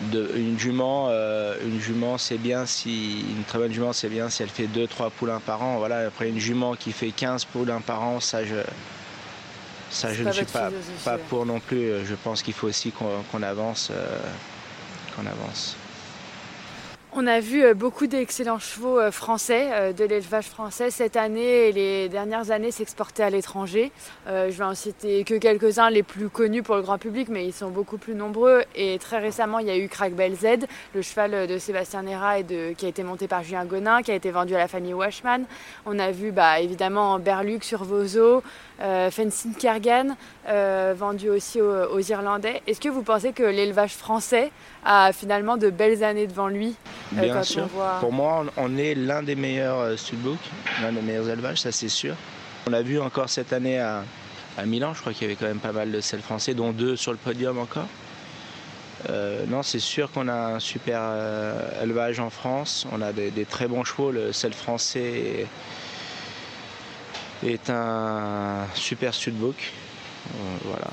[0.01, 4.43] une jument, euh, une jument c'est bien si une très bonne jument c'est bien si
[4.43, 5.77] elle fait 2-3 poulains par an.
[5.77, 8.57] Voilà, après une jument qui fait 15 poulains par an, ça je
[9.89, 10.69] ça je ne suis pas,
[11.03, 12.05] pas pour non plus.
[12.05, 14.19] Je pense qu'il faut aussi qu'on avance euh,
[15.15, 15.75] qu'on avance.
[17.13, 21.69] On a vu euh, beaucoup d'excellents chevaux euh, français, euh, de l'élevage français cette année
[21.69, 23.91] et les dernières années s'exporter à l'étranger.
[24.27, 27.53] Je vais en citer que quelques-uns, les plus connus pour le grand public, mais ils
[27.53, 28.63] sont beaucoup plus nombreux.
[28.75, 32.75] Et très récemment, il y a eu Crack Z, le cheval de Sébastien Nera et
[32.77, 35.45] qui a été monté par Julien Gonin, qui a été vendu à la famille Washman.
[35.85, 38.43] On a vu bah, évidemment Berluc sur Vozo,
[38.81, 40.15] euh, Fencing Kergan,
[40.95, 42.61] vendu aussi aux, Irlandais.
[42.67, 44.51] Est-ce que vous pensez que l'élevage français
[44.87, 46.73] a finalement de belles années devant lui
[47.17, 47.67] euh, Bien sûr.
[47.99, 50.39] Pour moi, on est l'un des meilleurs euh, studbooks,
[50.81, 52.15] l'un des meilleurs élevages, ça c'est sûr.
[52.65, 54.03] On l'a vu encore cette année à,
[54.65, 56.95] Milan, je crois qu'il y avait quand même pas mal de sels français, dont deux
[56.95, 57.87] sur le podium encore.
[59.09, 60.99] Euh, non, c'est sûr qu'on a un super
[61.83, 62.87] élevage en France.
[62.91, 64.11] On a des, très bons chevaux.
[64.11, 65.47] Le sel français
[67.45, 69.73] est, un super studbook.
[70.63, 70.87] voilà.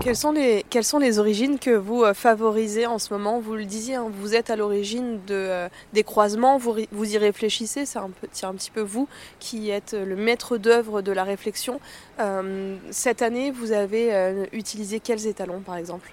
[0.00, 3.40] Quelles sont, les, quelles sont les origines que vous euh, favorisez en ce moment?
[3.40, 7.18] Vous le disiez, hein, vous êtes à l'origine de, euh, des croisements, vous, vous y
[7.18, 8.10] réfléchissez, c'est un,
[8.42, 11.80] un, petit peu vous qui êtes le maître d'œuvre de la réflexion.
[12.20, 16.12] Euh, cette année, vous avez utilisé quels étalons par exemple?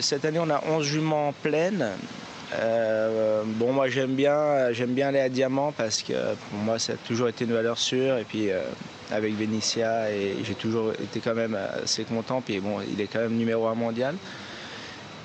[0.00, 1.88] Cette année, on a 11 juments pleines.
[2.52, 6.12] bon, moi j'aime bien, j'aime bien aller à diamant parce que
[6.50, 8.50] pour moi ça a toujours été une valeur sûre et puis
[9.10, 12.40] avec Benicia et j'ai toujours été quand même assez content.
[12.40, 14.14] Puis bon, il est quand même numéro un mondial.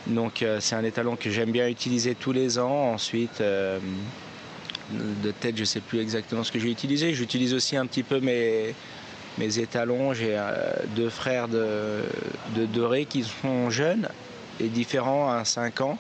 [0.07, 2.93] Donc euh, c'est un étalon que j'aime bien utiliser tous les ans.
[2.93, 3.79] Ensuite, euh,
[4.91, 7.13] de tête, je ne sais plus exactement ce que j'ai utilisé.
[7.13, 8.75] J'utilise aussi un petit peu mes,
[9.37, 10.13] mes étalons.
[10.13, 12.01] J'ai euh, deux frères de,
[12.55, 14.09] de Doré qui sont jeunes
[14.59, 15.97] et différents, un 5 ans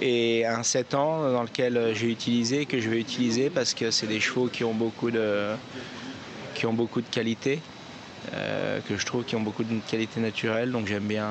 [0.00, 4.06] et un 7 ans dans lequel j'ai utilisé, que je vais utiliser parce que c'est
[4.06, 5.48] des chevaux qui ont beaucoup de
[6.58, 7.60] qui ont beaucoup de qualité,
[8.34, 11.28] euh, que je trouve qui ont beaucoup de qualité naturelle, donc j'aime bien,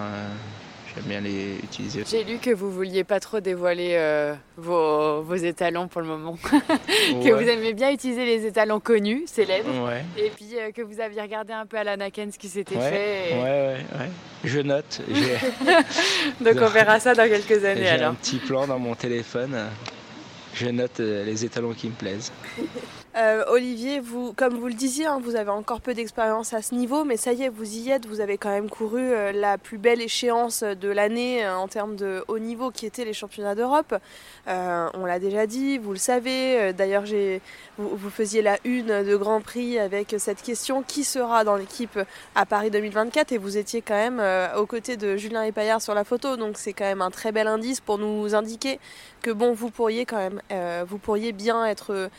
[0.95, 2.03] j'aime bien les utiliser.
[2.09, 6.37] J'ai lu que vous vouliez pas trop dévoiler euh, vos, vos, étalons pour le moment,
[6.41, 10.05] que vous aimez bien utiliser les étalons connus, célèbres, ouais.
[10.17, 12.89] et puis euh, que vous aviez regardé un peu à l'Anaken ce qui s'était ouais,
[12.89, 13.31] fait.
[13.31, 13.33] Et...
[13.33, 14.09] Ouais, ouais, ouais.
[14.45, 15.01] Je note.
[16.39, 18.11] Donc on verra ça dans quelques années J'ai alors.
[18.11, 19.57] un petit plan dans mon téléphone.
[20.53, 22.31] Je note les étalons qui me plaisent.
[23.17, 23.99] Euh, Olivier,
[24.35, 27.33] comme vous le disiez, hein, vous avez encore peu d'expérience à ce niveau, mais ça
[27.33, 28.05] y est, vous y êtes.
[28.05, 31.95] Vous avez quand même couru euh, la plus belle échéance de l'année euh, en termes
[31.95, 33.95] de haut niveau, qui étaient les championnats d'Europe.
[34.47, 36.73] On l'a déjà dit, vous le savez.
[36.73, 37.03] D'ailleurs,
[37.77, 41.99] vous, faisiez la une de Grand Prix avec cette question qui sera dans l'équipe
[42.35, 44.21] à Paris 2024 Et vous étiez quand même
[44.57, 47.47] aux côtés de Julien Epaillard sur la photo, donc c'est quand même un très bel
[47.47, 48.79] indice pour nous indiquer
[49.21, 50.41] que bon, vous pourriez quand même,
[50.85, 52.09] vous pourriez bien être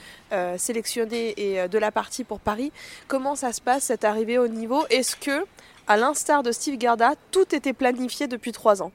[0.58, 2.72] sélectionné et euh, de la partie pour Paris.
[3.06, 4.84] Comment ça se passe cette arrivée au niveau?
[4.90, 5.44] Est-ce que,
[5.86, 8.92] à l'instar de Steve Garda, tout était planifié depuis trois ans?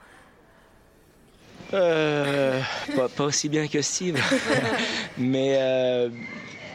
[1.74, 2.60] Euh,
[2.96, 4.22] pas, pas, aussi bien que Steve,
[5.18, 6.10] mais euh,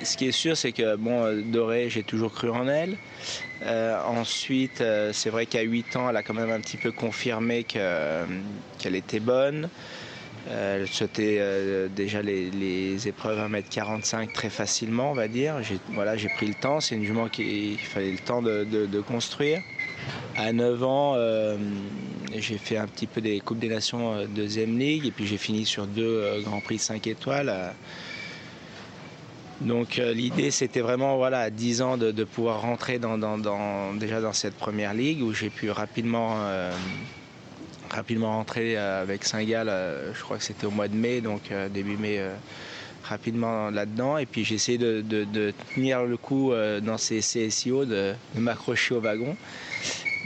[0.02, 2.96] ce qui est sûr, c'est que bon, Doré, j'ai toujours cru en elle.
[3.62, 7.62] Euh, ensuite, c'est vrai qu'à 8 ans, elle a quand même un petit peu confirmé
[7.62, 8.26] qu'elle
[8.78, 9.68] qu était bonne.
[10.50, 15.62] Euh, elle sautait euh, déjà les, les, épreuves 1m45 très facilement, on va dire.
[15.62, 16.80] J'ai voilà, pris le temps.
[16.80, 19.60] C'est une jument qu'il fallait le temps de, construire.
[20.36, 21.56] À 9 ans, euh,
[22.36, 25.66] j'ai fait un petit peu des Coupes des Nations deuxième ligue et puis j'ai fini
[25.66, 27.74] sur deux Grands Prix 5 étoiles.
[29.60, 33.18] Donc l'idée c'était vraiment voilà, à 10 ans de, pouvoir rentrer dans,
[33.98, 36.36] déjà dans cette première ligue où j'ai pu rapidement
[37.90, 39.72] rapidement rentré avec Saint-Gall,
[40.14, 42.20] je crois que c'était au mois de mai, donc début mai,
[43.04, 44.18] rapidement là-dedans.
[44.18, 49.36] Et puis j'ai essayé de, tenir le coup dans ces CSIO, de, m'accrocher au wagon.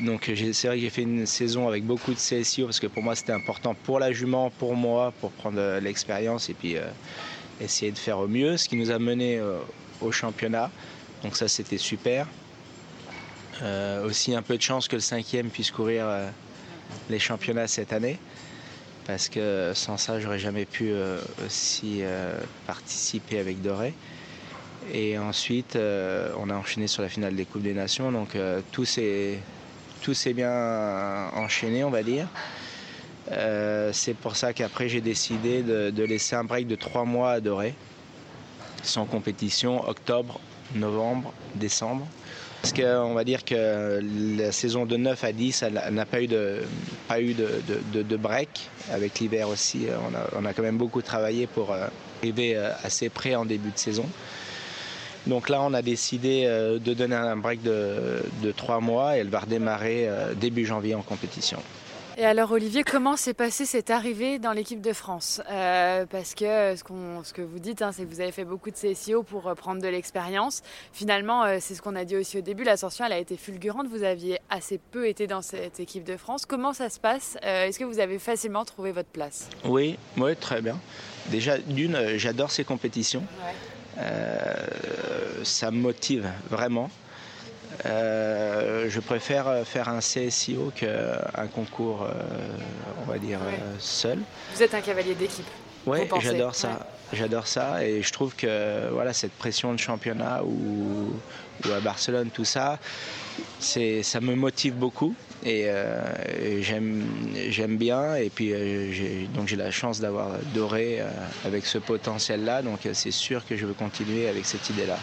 [0.00, 3.02] Donc c'est vrai que j'ai fait une saison avec beaucoup de CSIO parce que pour
[3.02, 6.86] moi c'était important pour la jument, pour moi, pour prendre l'expérience et puis euh,
[7.60, 9.58] essayer de faire au mieux, ce qui nous a mené euh,
[10.00, 10.70] au championnat.
[11.22, 12.26] Donc ça c'était super.
[13.62, 16.06] Euh, aussi un peu de chance que le cinquième puisse courir
[17.10, 18.18] les championnats cette année
[19.06, 23.94] parce que sans ça j'aurais jamais pu euh, aussi euh, participer avec Doré.
[24.92, 28.36] Et ensuite euh, on a enchaîné sur la finale des Coupes des Nations donc
[28.72, 29.38] tout s'est
[30.34, 32.26] bien enchaîné on va dire.
[33.92, 37.40] C'est pour ça qu'après j'ai décidé de, de, laisser un break de trois mois à
[37.40, 37.74] Doré
[38.82, 40.40] sans compétition octobre
[40.74, 42.06] novembre décembre
[42.62, 44.00] parce qu'on va dire que
[44.38, 46.62] la saison de 9 à 10, elle n'a pas eu de,
[47.08, 48.70] pas de, break.
[48.92, 51.74] Avec l'hiver aussi, on a, on a, quand même beaucoup travaillé pour
[52.20, 54.06] arriver assez près en début de saison.
[55.26, 59.28] Donc là, on a décidé de donner un break de, de 3 mois et elle
[59.28, 61.58] va redémarrer début janvier en compétition.
[62.18, 65.40] Et alors Olivier, comment s'est passée cette arrivée dans l'équipe de France?
[65.50, 68.44] Euh, Parce que ce, qu'on, ce, que vous dites, hein, c'est que vous avez fait
[68.44, 70.62] beaucoup de CSIO pour euh, prendre de l'expérience.
[70.92, 73.86] Finalement, euh, c'est ce qu'on a dit aussi au début, l'ascension, elle a été fulgurante.
[73.88, 76.44] Vous aviez assez peu été dans cette équipe de France.
[76.44, 77.36] Comment ça se passe?
[77.42, 79.48] Est-ce que vous avez facilement trouvé votre place?
[79.64, 80.78] Oui, oui, très bien.
[81.26, 83.24] Déjà, d'une, j'adore ces compétitions.
[83.96, 84.04] Ouais.
[85.44, 86.90] ça me motive vraiment.
[87.86, 92.12] Euh, je préfère faire un CSIO qu'un concours, euh,
[93.02, 93.54] on va dire, ouais.
[93.54, 94.18] euh, seul.
[94.54, 95.46] Vous êtes un cavalier d'équipe.
[95.86, 96.68] Oui, j'adore ça.
[96.68, 96.74] Ouais.
[97.18, 101.12] J'adore ça et je trouve que voilà, cette pression de championnat ou,
[101.64, 102.78] ou à Barcelone, tout ça,
[103.58, 106.00] ça me motive beaucoup et, euh,
[106.40, 108.14] et j'aime bien.
[108.14, 108.54] Et puis
[109.34, 111.02] donc j'ai la chance d'avoir Doré
[111.44, 114.98] avec ce potentiel-là, donc c'est sûr que je veux continuer avec cette idée-là.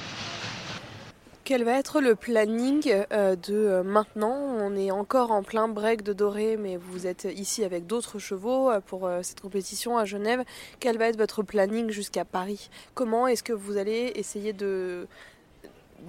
[1.50, 4.36] Quel va être le planning euh, de euh, maintenant?
[4.36, 8.70] On est encore en plein break de Doré, mais vous êtes ici avec d'autres chevaux
[8.70, 10.44] euh, pour cette compétition à Genève.
[10.80, 12.70] Quel va être votre planning jusqu'à Paris?
[12.94, 15.08] Comment est-ce que vous allez essayer de,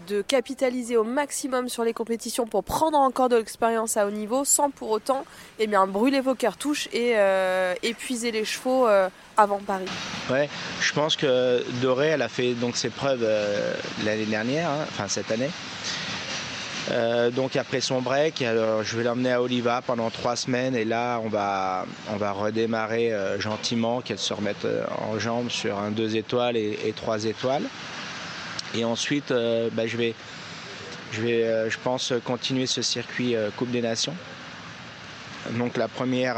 [0.08, 4.44] de capitaliser au maximum sur les compétitions pour prendre encore de l'expérience à haut niveau
[4.44, 5.24] sans pour autant
[5.58, 9.86] eh bien, brûler vos cartouches et euh, épuiser les chevaux euh, avant Paris
[10.30, 10.48] Ouais,
[10.80, 13.74] je pense que Doré, elle a fait donc ses preuves euh,
[14.04, 15.50] l'année dernière, hein, enfin cette année.
[17.36, 21.20] Donc après son break, alors je vais l'emmener à Oliva pendant trois semaines et là
[21.24, 24.66] on va, on va redémarrer gentiment, qu'elle se remette
[24.98, 27.62] en jambes sur un deux étoiles et, et trois étoiles.
[28.74, 30.14] Et ensuite, euh, bah, je vais,
[31.12, 34.14] je vais, euh, je pense, continuer ce circuit euh, Coupe des Nations.
[35.52, 36.36] Donc la première,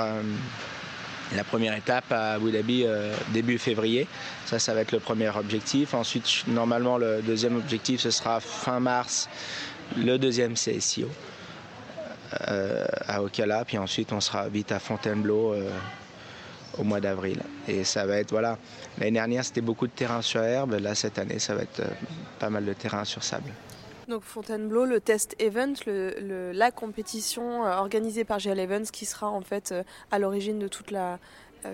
[1.35, 2.87] la première étape à Abu Dhabi
[3.33, 4.07] début février.
[4.47, 5.93] Ça, ça va être le premier objectif.
[5.93, 9.29] Ensuite, normalement, le deuxième objectif, ce sera fin mars,
[9.97, 11.09] le deuxième CSIO
[12.31, 15.55] à Ocala, puis ensuite on sera vite à Fontainebleau
[16.79, 17.41] au mois d'avril.
[17.69, 18.59] Et ça va être, voilà,
[18.99, 21.83] l'année dernière c'était beaucoup de terrain sur herbe, là cette année ça va être
[22.39, 23.51] pas mal de terrain sur sable.
[24.09, 29.41] Donc Fontainebleau, le test event, le, la compétition organisée par GL Events qui sera en
[29.43, 29.73] fait
[30.11, 31.19] à l'origine de toute la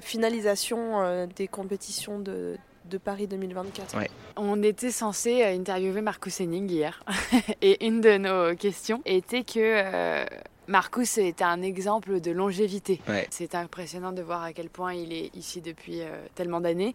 [0.02, 2.58] finalisation des compétitions de,
[2.88, 3.96] de Paris 2024.
[4.36, 7.04] On était censé interviewer Marcus Henning hier
[7.62, 10.24] et une de nos questions était que euh,
[10.68, 13.00] Marcus était un exemple de longévité.
[13.30, 16.94] C'est impressionnant de voir à quel point il est ici depuis euh, tellement d'années.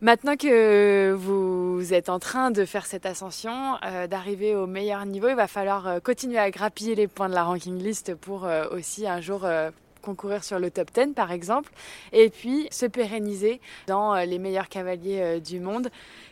[0.00, 5.28] Maintenant que vous êtes en train de faire cette ascension, euh, d'arriver au meilleur niveau,
[5.28, 9.20] il va falloir continuer à grappiller les points de la ranking list pour aussi un
[9.20, 9.46] jour
[10.00, 11.72] concourir sur le top 10 par exemple,
[12.12, 15.90] et puis se pérenniser dans euh, les meilleurs cavaliers euh, du monde.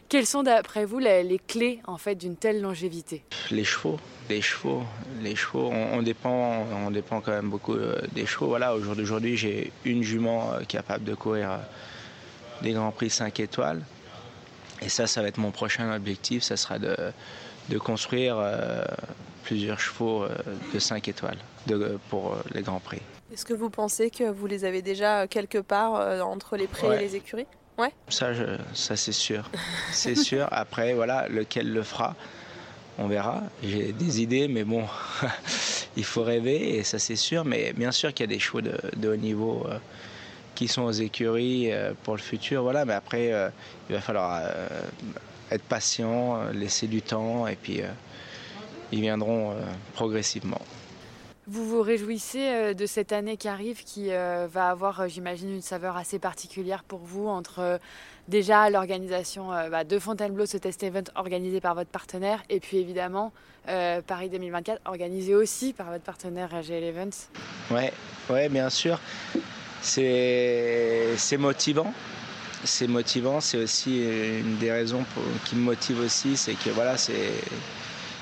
[0.08, 3.22] Quelles sont d'après vous les, clés en fait d'une telle longévité?
[3.50, 3.98] Les chevaux,
[4.30, 4.82] les chevaux,
[5.20, 5.70] les chevaux.
[5.70, 8.46] On, dépend, on dépend quand même beaucoup euh, des chevaux.
[8.46, 11.60] Voilà, au jour d'aujourd'hui, j'ai une jument capable de courir
[12.62, 13.82] des grands prix 5 étoiles.
[14.80, 16.42] Et ça, ça va être mon prochain objectif.
[16.42, 16.96] Ça sera de,
[17.68, 18.38] de construire
[19.44, 20.24] plusieurs chevaux
[20.72, 21.38] de 5 étoiles
[22.08, 23.02] pour les grands prix.
[23.32, 26.96] Est-ce que vous pensez que vous les avez déjà quelque part euh, entre les prés
[26.96, 27.46] et les écuries?
[27.76, 27.92] Ouais.
[28.08, 28.32] Ça,
[28.72, 29.50] ça c'est sûr.
[29.92, 30.48] c'est sûr.
[30.50, 32.16] Après, voilà, lequel le fera,
[32.98, 33.42] on verra.
[33.62, 34.84] J'ai des idées, mais bon,
[35.96, 37.44] il faut rêver et ça c'est sûr.
[37.44, 39.76] Mais bien sûr qu'il y a des chevaux de, haut niveau euh,
[40.54, 42.62] qui sont aux écuries euh, pour le futur.
[42.62, 43.26] Voilà, mais après,
[43.90, 44.42] il va falloir
[45.50, 47.82] être patient, laisser du temps et puis
[48.90, 49.54] ils viendront
[49.92, 50.60] progressivement.
[51.50, 55.50] Vous vous réjouissez euh, de cette année qui arrive, qui euh, va avoir, euh, j'imagine,
[55.50, 57.80] une saveur assez particulière pour vous entre
[58.28, 63.32] déjà l'organisation bah, de Fontainebleau, ce test event organisé par votre partenaire, et puis évidemment
[64.06, 67.30] Paris 2024 organisé aussi par votre partenaire GL Events.
[67.70, 67.92] Ouais,
[68.28, 69.00] ouais, bien sûr.
[69.80, 71.92] C'est motivant.
[72.64, 73.40] C'est motivant.
[73.40, 75.04] C'est aussi une des raisons
[75.46, 77.32] qui me motive aussi, c'est que voilà, c'est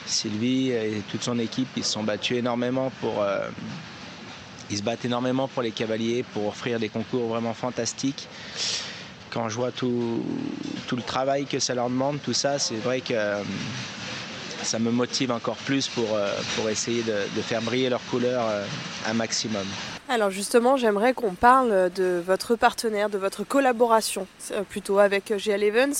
[0.06, 3.22] Sylvie et toute son équipe, ils se sont énormément pour.
[3.22, 3.48] Euh,
[4.72, 8.28] se battent énormément pour les cavaliers, pour offrir des concours vraiment fantastiques.
[9.30, 10.24] Quand je vois tout,
[10.90, 13.42] le travail que ça leur demande, tout ça, c'est vrai que euh,
[14.62, 18.44] ça me motive encore plus pour, euh, pour essayer de, de, faire briller leurs couleurs
[19.06, 19.66] un maximum.
[20.08, 24.28] Alors justement, j'aimerais qu'on parle de votre partenaire, de votre collaboration
[24.68, 25.94] plutôt avec GL Evans.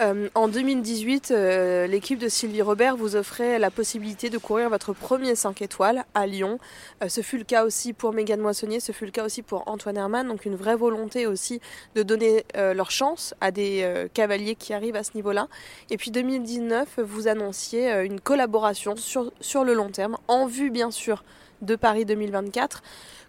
[0.00, 4.92] Euh, en 2018, euh, l'équipe de Sylvie Robert vous offrait la possibilité de courir votre
[4.94, 6.58] premier 5 étoiles à Lyon.
[7.02, 9.68] Euh, ce fut le cas aussi pour Mégane Moissonnier, ce fut le cas aussi pour
[9.68, 10.28] Antoine Herman.
[10.28, 11.60] Donc une vraie volonté aussi
[11.96, 15.48] de donner leur chance à des cavaliers qui arrivent à ce niveau-là.
[15.90, 20.90] Et puis 2019, vous annonciez une collaboration sur, sur le long terme, en vue bien
[20.90, 21.24] sûr
[21.62, 22.82] de Paris 2024.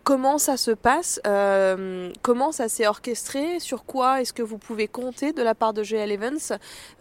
[0.03, 4.87] Comment ça se passe euh, Comment ça s'est orchestré Sur quoi est-ce que vous pouvez
[4.87, 6.39] compter de la part de GL Evans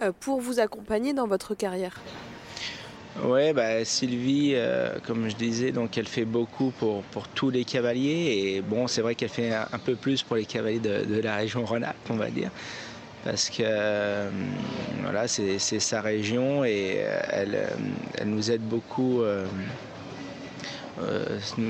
[0.03, 1.99] euh, pour vous accompagner dans votre carrière?
[3.25, 7.65] Ouais, bah, Sylvie, euh, comme je disais, donc elle fait beaucoup pour, pour tous les
[7.65, 8.55] cavaliers.
[8.57, 11.65] Et bon, c'est vrai qu'elle fait un, peu plus pour les cavaliers de, la région
[11.65, 12.51] Rhône-Alpes, on va dire,
[13.25, 14.29] parce que
[15.03, 17.67] voilà, c'est sa région et elle,
[18.17, 19.23] elle nous aide beaucoup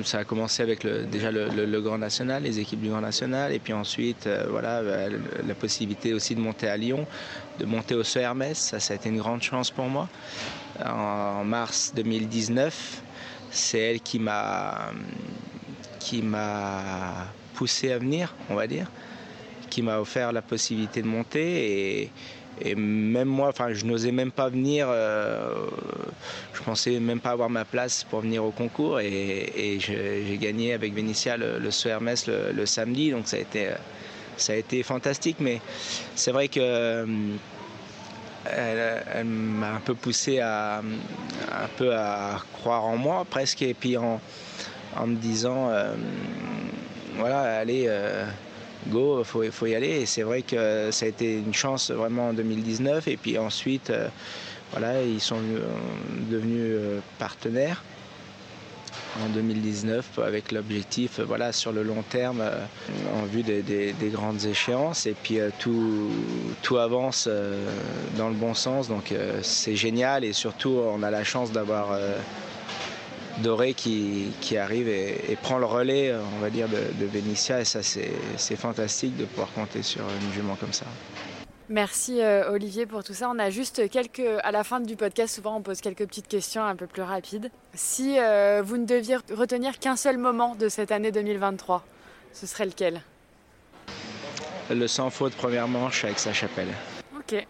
[0.04, 3.72] ça a commencé avec déjà le, Grand National, les équipes du Grand National, et puis
[3.72, 7.06] ensuite, euh, voilà, bah, la possibilité aussi de monter à Lyon,
[7.59, 8.59] de monter au Hermès.
[8.59, 10.09] Ça, ça a été une grande chance pour moi.
[10.85, 13.02] En, mars 2019,
[13.50, 14.92] c'est elle qui m'a
[15.98, 18.90] qui m'a poussé à venir, on va dire,
[19.68, 22.11] qui m'a offert la possibilité de monter et
[22.60, 24.86] et même moi, enfin, je n'osais même pas venir.
[24.90, 25.66] Euh,
[26.52, 29.00] je pensais même pas avoir ma place pour venir au concours.
[29.00, 31.70] Et, j'ai gagné avec Vénitia le, le
[32.52, 33.10] le, samedi.
[33.10, 33.70] Donc ça a été,
[34.36, 35.36] ça a été fantastique.
[35.40, 35.60] Mais
[36.14, 37.06] c'est vrai que euh,
[38.44, 43.62] elle, m'a un peu poussé à, un peu à croire en moi presque.
[43.62, 44.20] Et puis en,
[45.06, 45.94] me disant, euh,
[47.16, 47.88] voilà, allez
[48.88, 50.00] go, faut, faut y aller.
[50.00, 53.08] Et c'est vrai que ça a été une chance vraiment en 2019.
[53.08, 54.08] Et puis ensuite, euh,
[54.72, 55.60] voilà, ils sont euh,
[56.30, 57.82] devenus euh, partenaires
[59.24, 62.42] en 2019 avec l'objectif voilà, sur le long terme
[63.12, 66.10] en vue des, grandes échéances et puis tout,
[66.62, 67.28] tout avance
[68.16, 69.12] dans le bon sens donc
[69.42, 71.98] c'est génial et surtout on a la chance d'avoir
[73.42, 77.30] Doré qui, arrive et, prend le relais, on va dire, de, de.
[77.30, 80.86] Et ça, c'est fantastique de pouvoir compter sur une jument comme ça.
[81.70, 83.30] Merci euh, Olivier pour tout ça.
[83.30, 84.26] On a juste quelques.
[84.43, 87.49] À la fin du podcast, souvent on pose quelques petites questions un peu plus rapides.
[87.74, 91.84] Si euh, vous ne deviez retenir qu'un seul moment de cette année 2023,
[92.32, 93.03] ce serait lequel?
[94.68, 96.68] Le sans faute première manche avec sa chapelle.
[97.16, 97.47] Ok.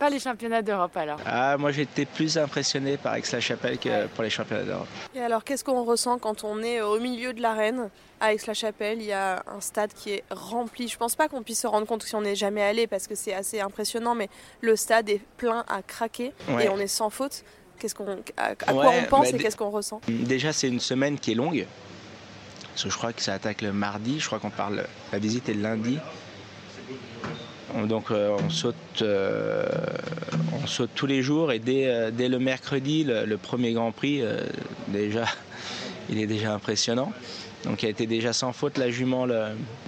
[0.00, 4.30] Pas les championnats d'Europe alors Ah, moi j'étais plus impressionné par Aix-la-Chapelle que pour les
[4.30, 4.88] championnats d'Europe.
[5.14, 9.02] Et alors, qu'est-ce qu'on ressent quand on est au milieu de l'arène à Aix-la-Chapelle?
[9.02, 10.88] Il y a un stade qui est rempli.
[10.88, 13.14] Je pense pas qu'on puisse se rendre compte si on n'est jamais allé parce que
[13.14, 14.30] c'est assez impressionnant, mais
[14.62, 16.64] le stade est plein à craquer Ouais.
[16.64, 17.44] et on est sans faute.
[17.78, 20.00] Qu'est-ce qu'on, à, à quoi on pense bah, et qu'est-ce qu'on ressent?
[20.08, 21.66] Déjà, c'est une semaine qui est longue.
[22.70, 24.18] Parce que je crois que ça attaque le mardi.
[24.18, 24.84] Je crois qu'on parle.
[25.12, 25.98] La visite est le lundi.
[27.74, 29.64] On- Donc euh, on saute, euh,
[30.62, 34.22] on saute tous les jours et dès, euh, dès le mercredi, le, premier Grand Prix,
[34.88, 35.24] déjà,
[36.10, 37.12] il est déjà impressionnant.
[37.64, 39.26] Donc il a été déjà sans faute la jument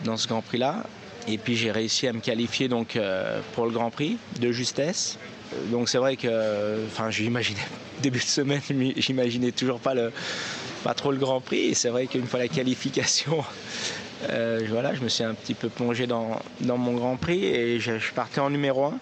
[0.04, 0.84] dans ce Grand Prix-là.
[1.28, 2.98] Et puis j'ai réussi à me qualifier donc
[3.54, 5.18] pour le Grand Prix de justesse.
[5.70, 7.60] Donc c'est vrai que, euh, enfin, j'imaginais
[8.02, 8.60] début de semaine,
[8.96, 10.12] j'imaginais toujours pas le,
[10.82, 11.70] pas trop le Grand Prix.
[11.70, 13.44] Et c'est vrai qu'une fois la qualification,
[14.30, 17.80] euh, voilà, je me suis un petit peu plongé dans, dans mon Grand Prix et
[17.80, 18.94] je, partais en numéro 1.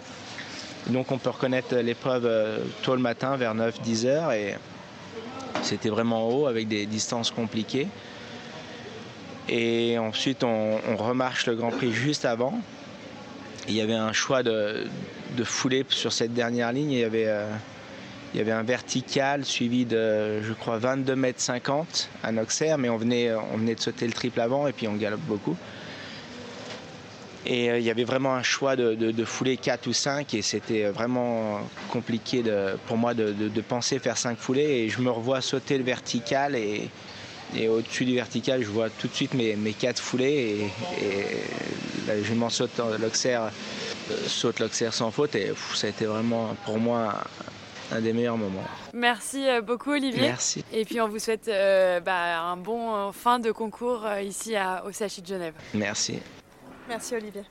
[0.88, 4.56] Donc on peut reconnaître l'épreuve euh, tôt le matin vers 9-10 heures et
[5.62, 7.88] c'était vraiment haut avec des distances compliquées.
[9.48, 12.58] Et ensuite on, on remarche le Grand Prix juste avant.
[13.68, 14.86] Il y avait un choix de,
[15.36, 16.90] de foulée sur cette dernière ligne.
[16.90, 17.46] Il y avait, euh,
[18.32, 22.88] il y avait un vertical suivi de, je crois, 22 mètres 50 à Noxer, mais
[22.88, 25.56] on venait, on venait de sauter le triple avant et puis on galope beaucoup.
[27.46, 30.42] Et euh, il y avait vraiment un choix de, de, foulée 4 ou 5 et
[30.42, 35.40] c'était vraiment compliqué de, pour moi de, penser faire 5 foulées et je me revois
[35.40, 36.90] sauter le vertical et,
[37.56, 40.70] et au-dessus du vertical je vois tout de suite mes, mes 4 foulées
[41.00, 41.06] et,
[42.06, 43.50] la jument saute l'Auxerre,
[44.10, 47.14] euh, saute l'Auxerre sans faute et ça a été vraiment pour moi
[47.92, 48.64] un, des meilleurs moments.
[48.92, 50.22] Merci euh, beaucoup Olivier.
[50.22, 50.64] Merci.
[50.72, 54.84] Et puis on vous souhaite euh, bah, un bon euh, fin de concours ici à,
[54.86, 55.54] au CHU de Genève.
[55.74, 56.20] Merci.
[56.88, 57.42] Merci Olivier.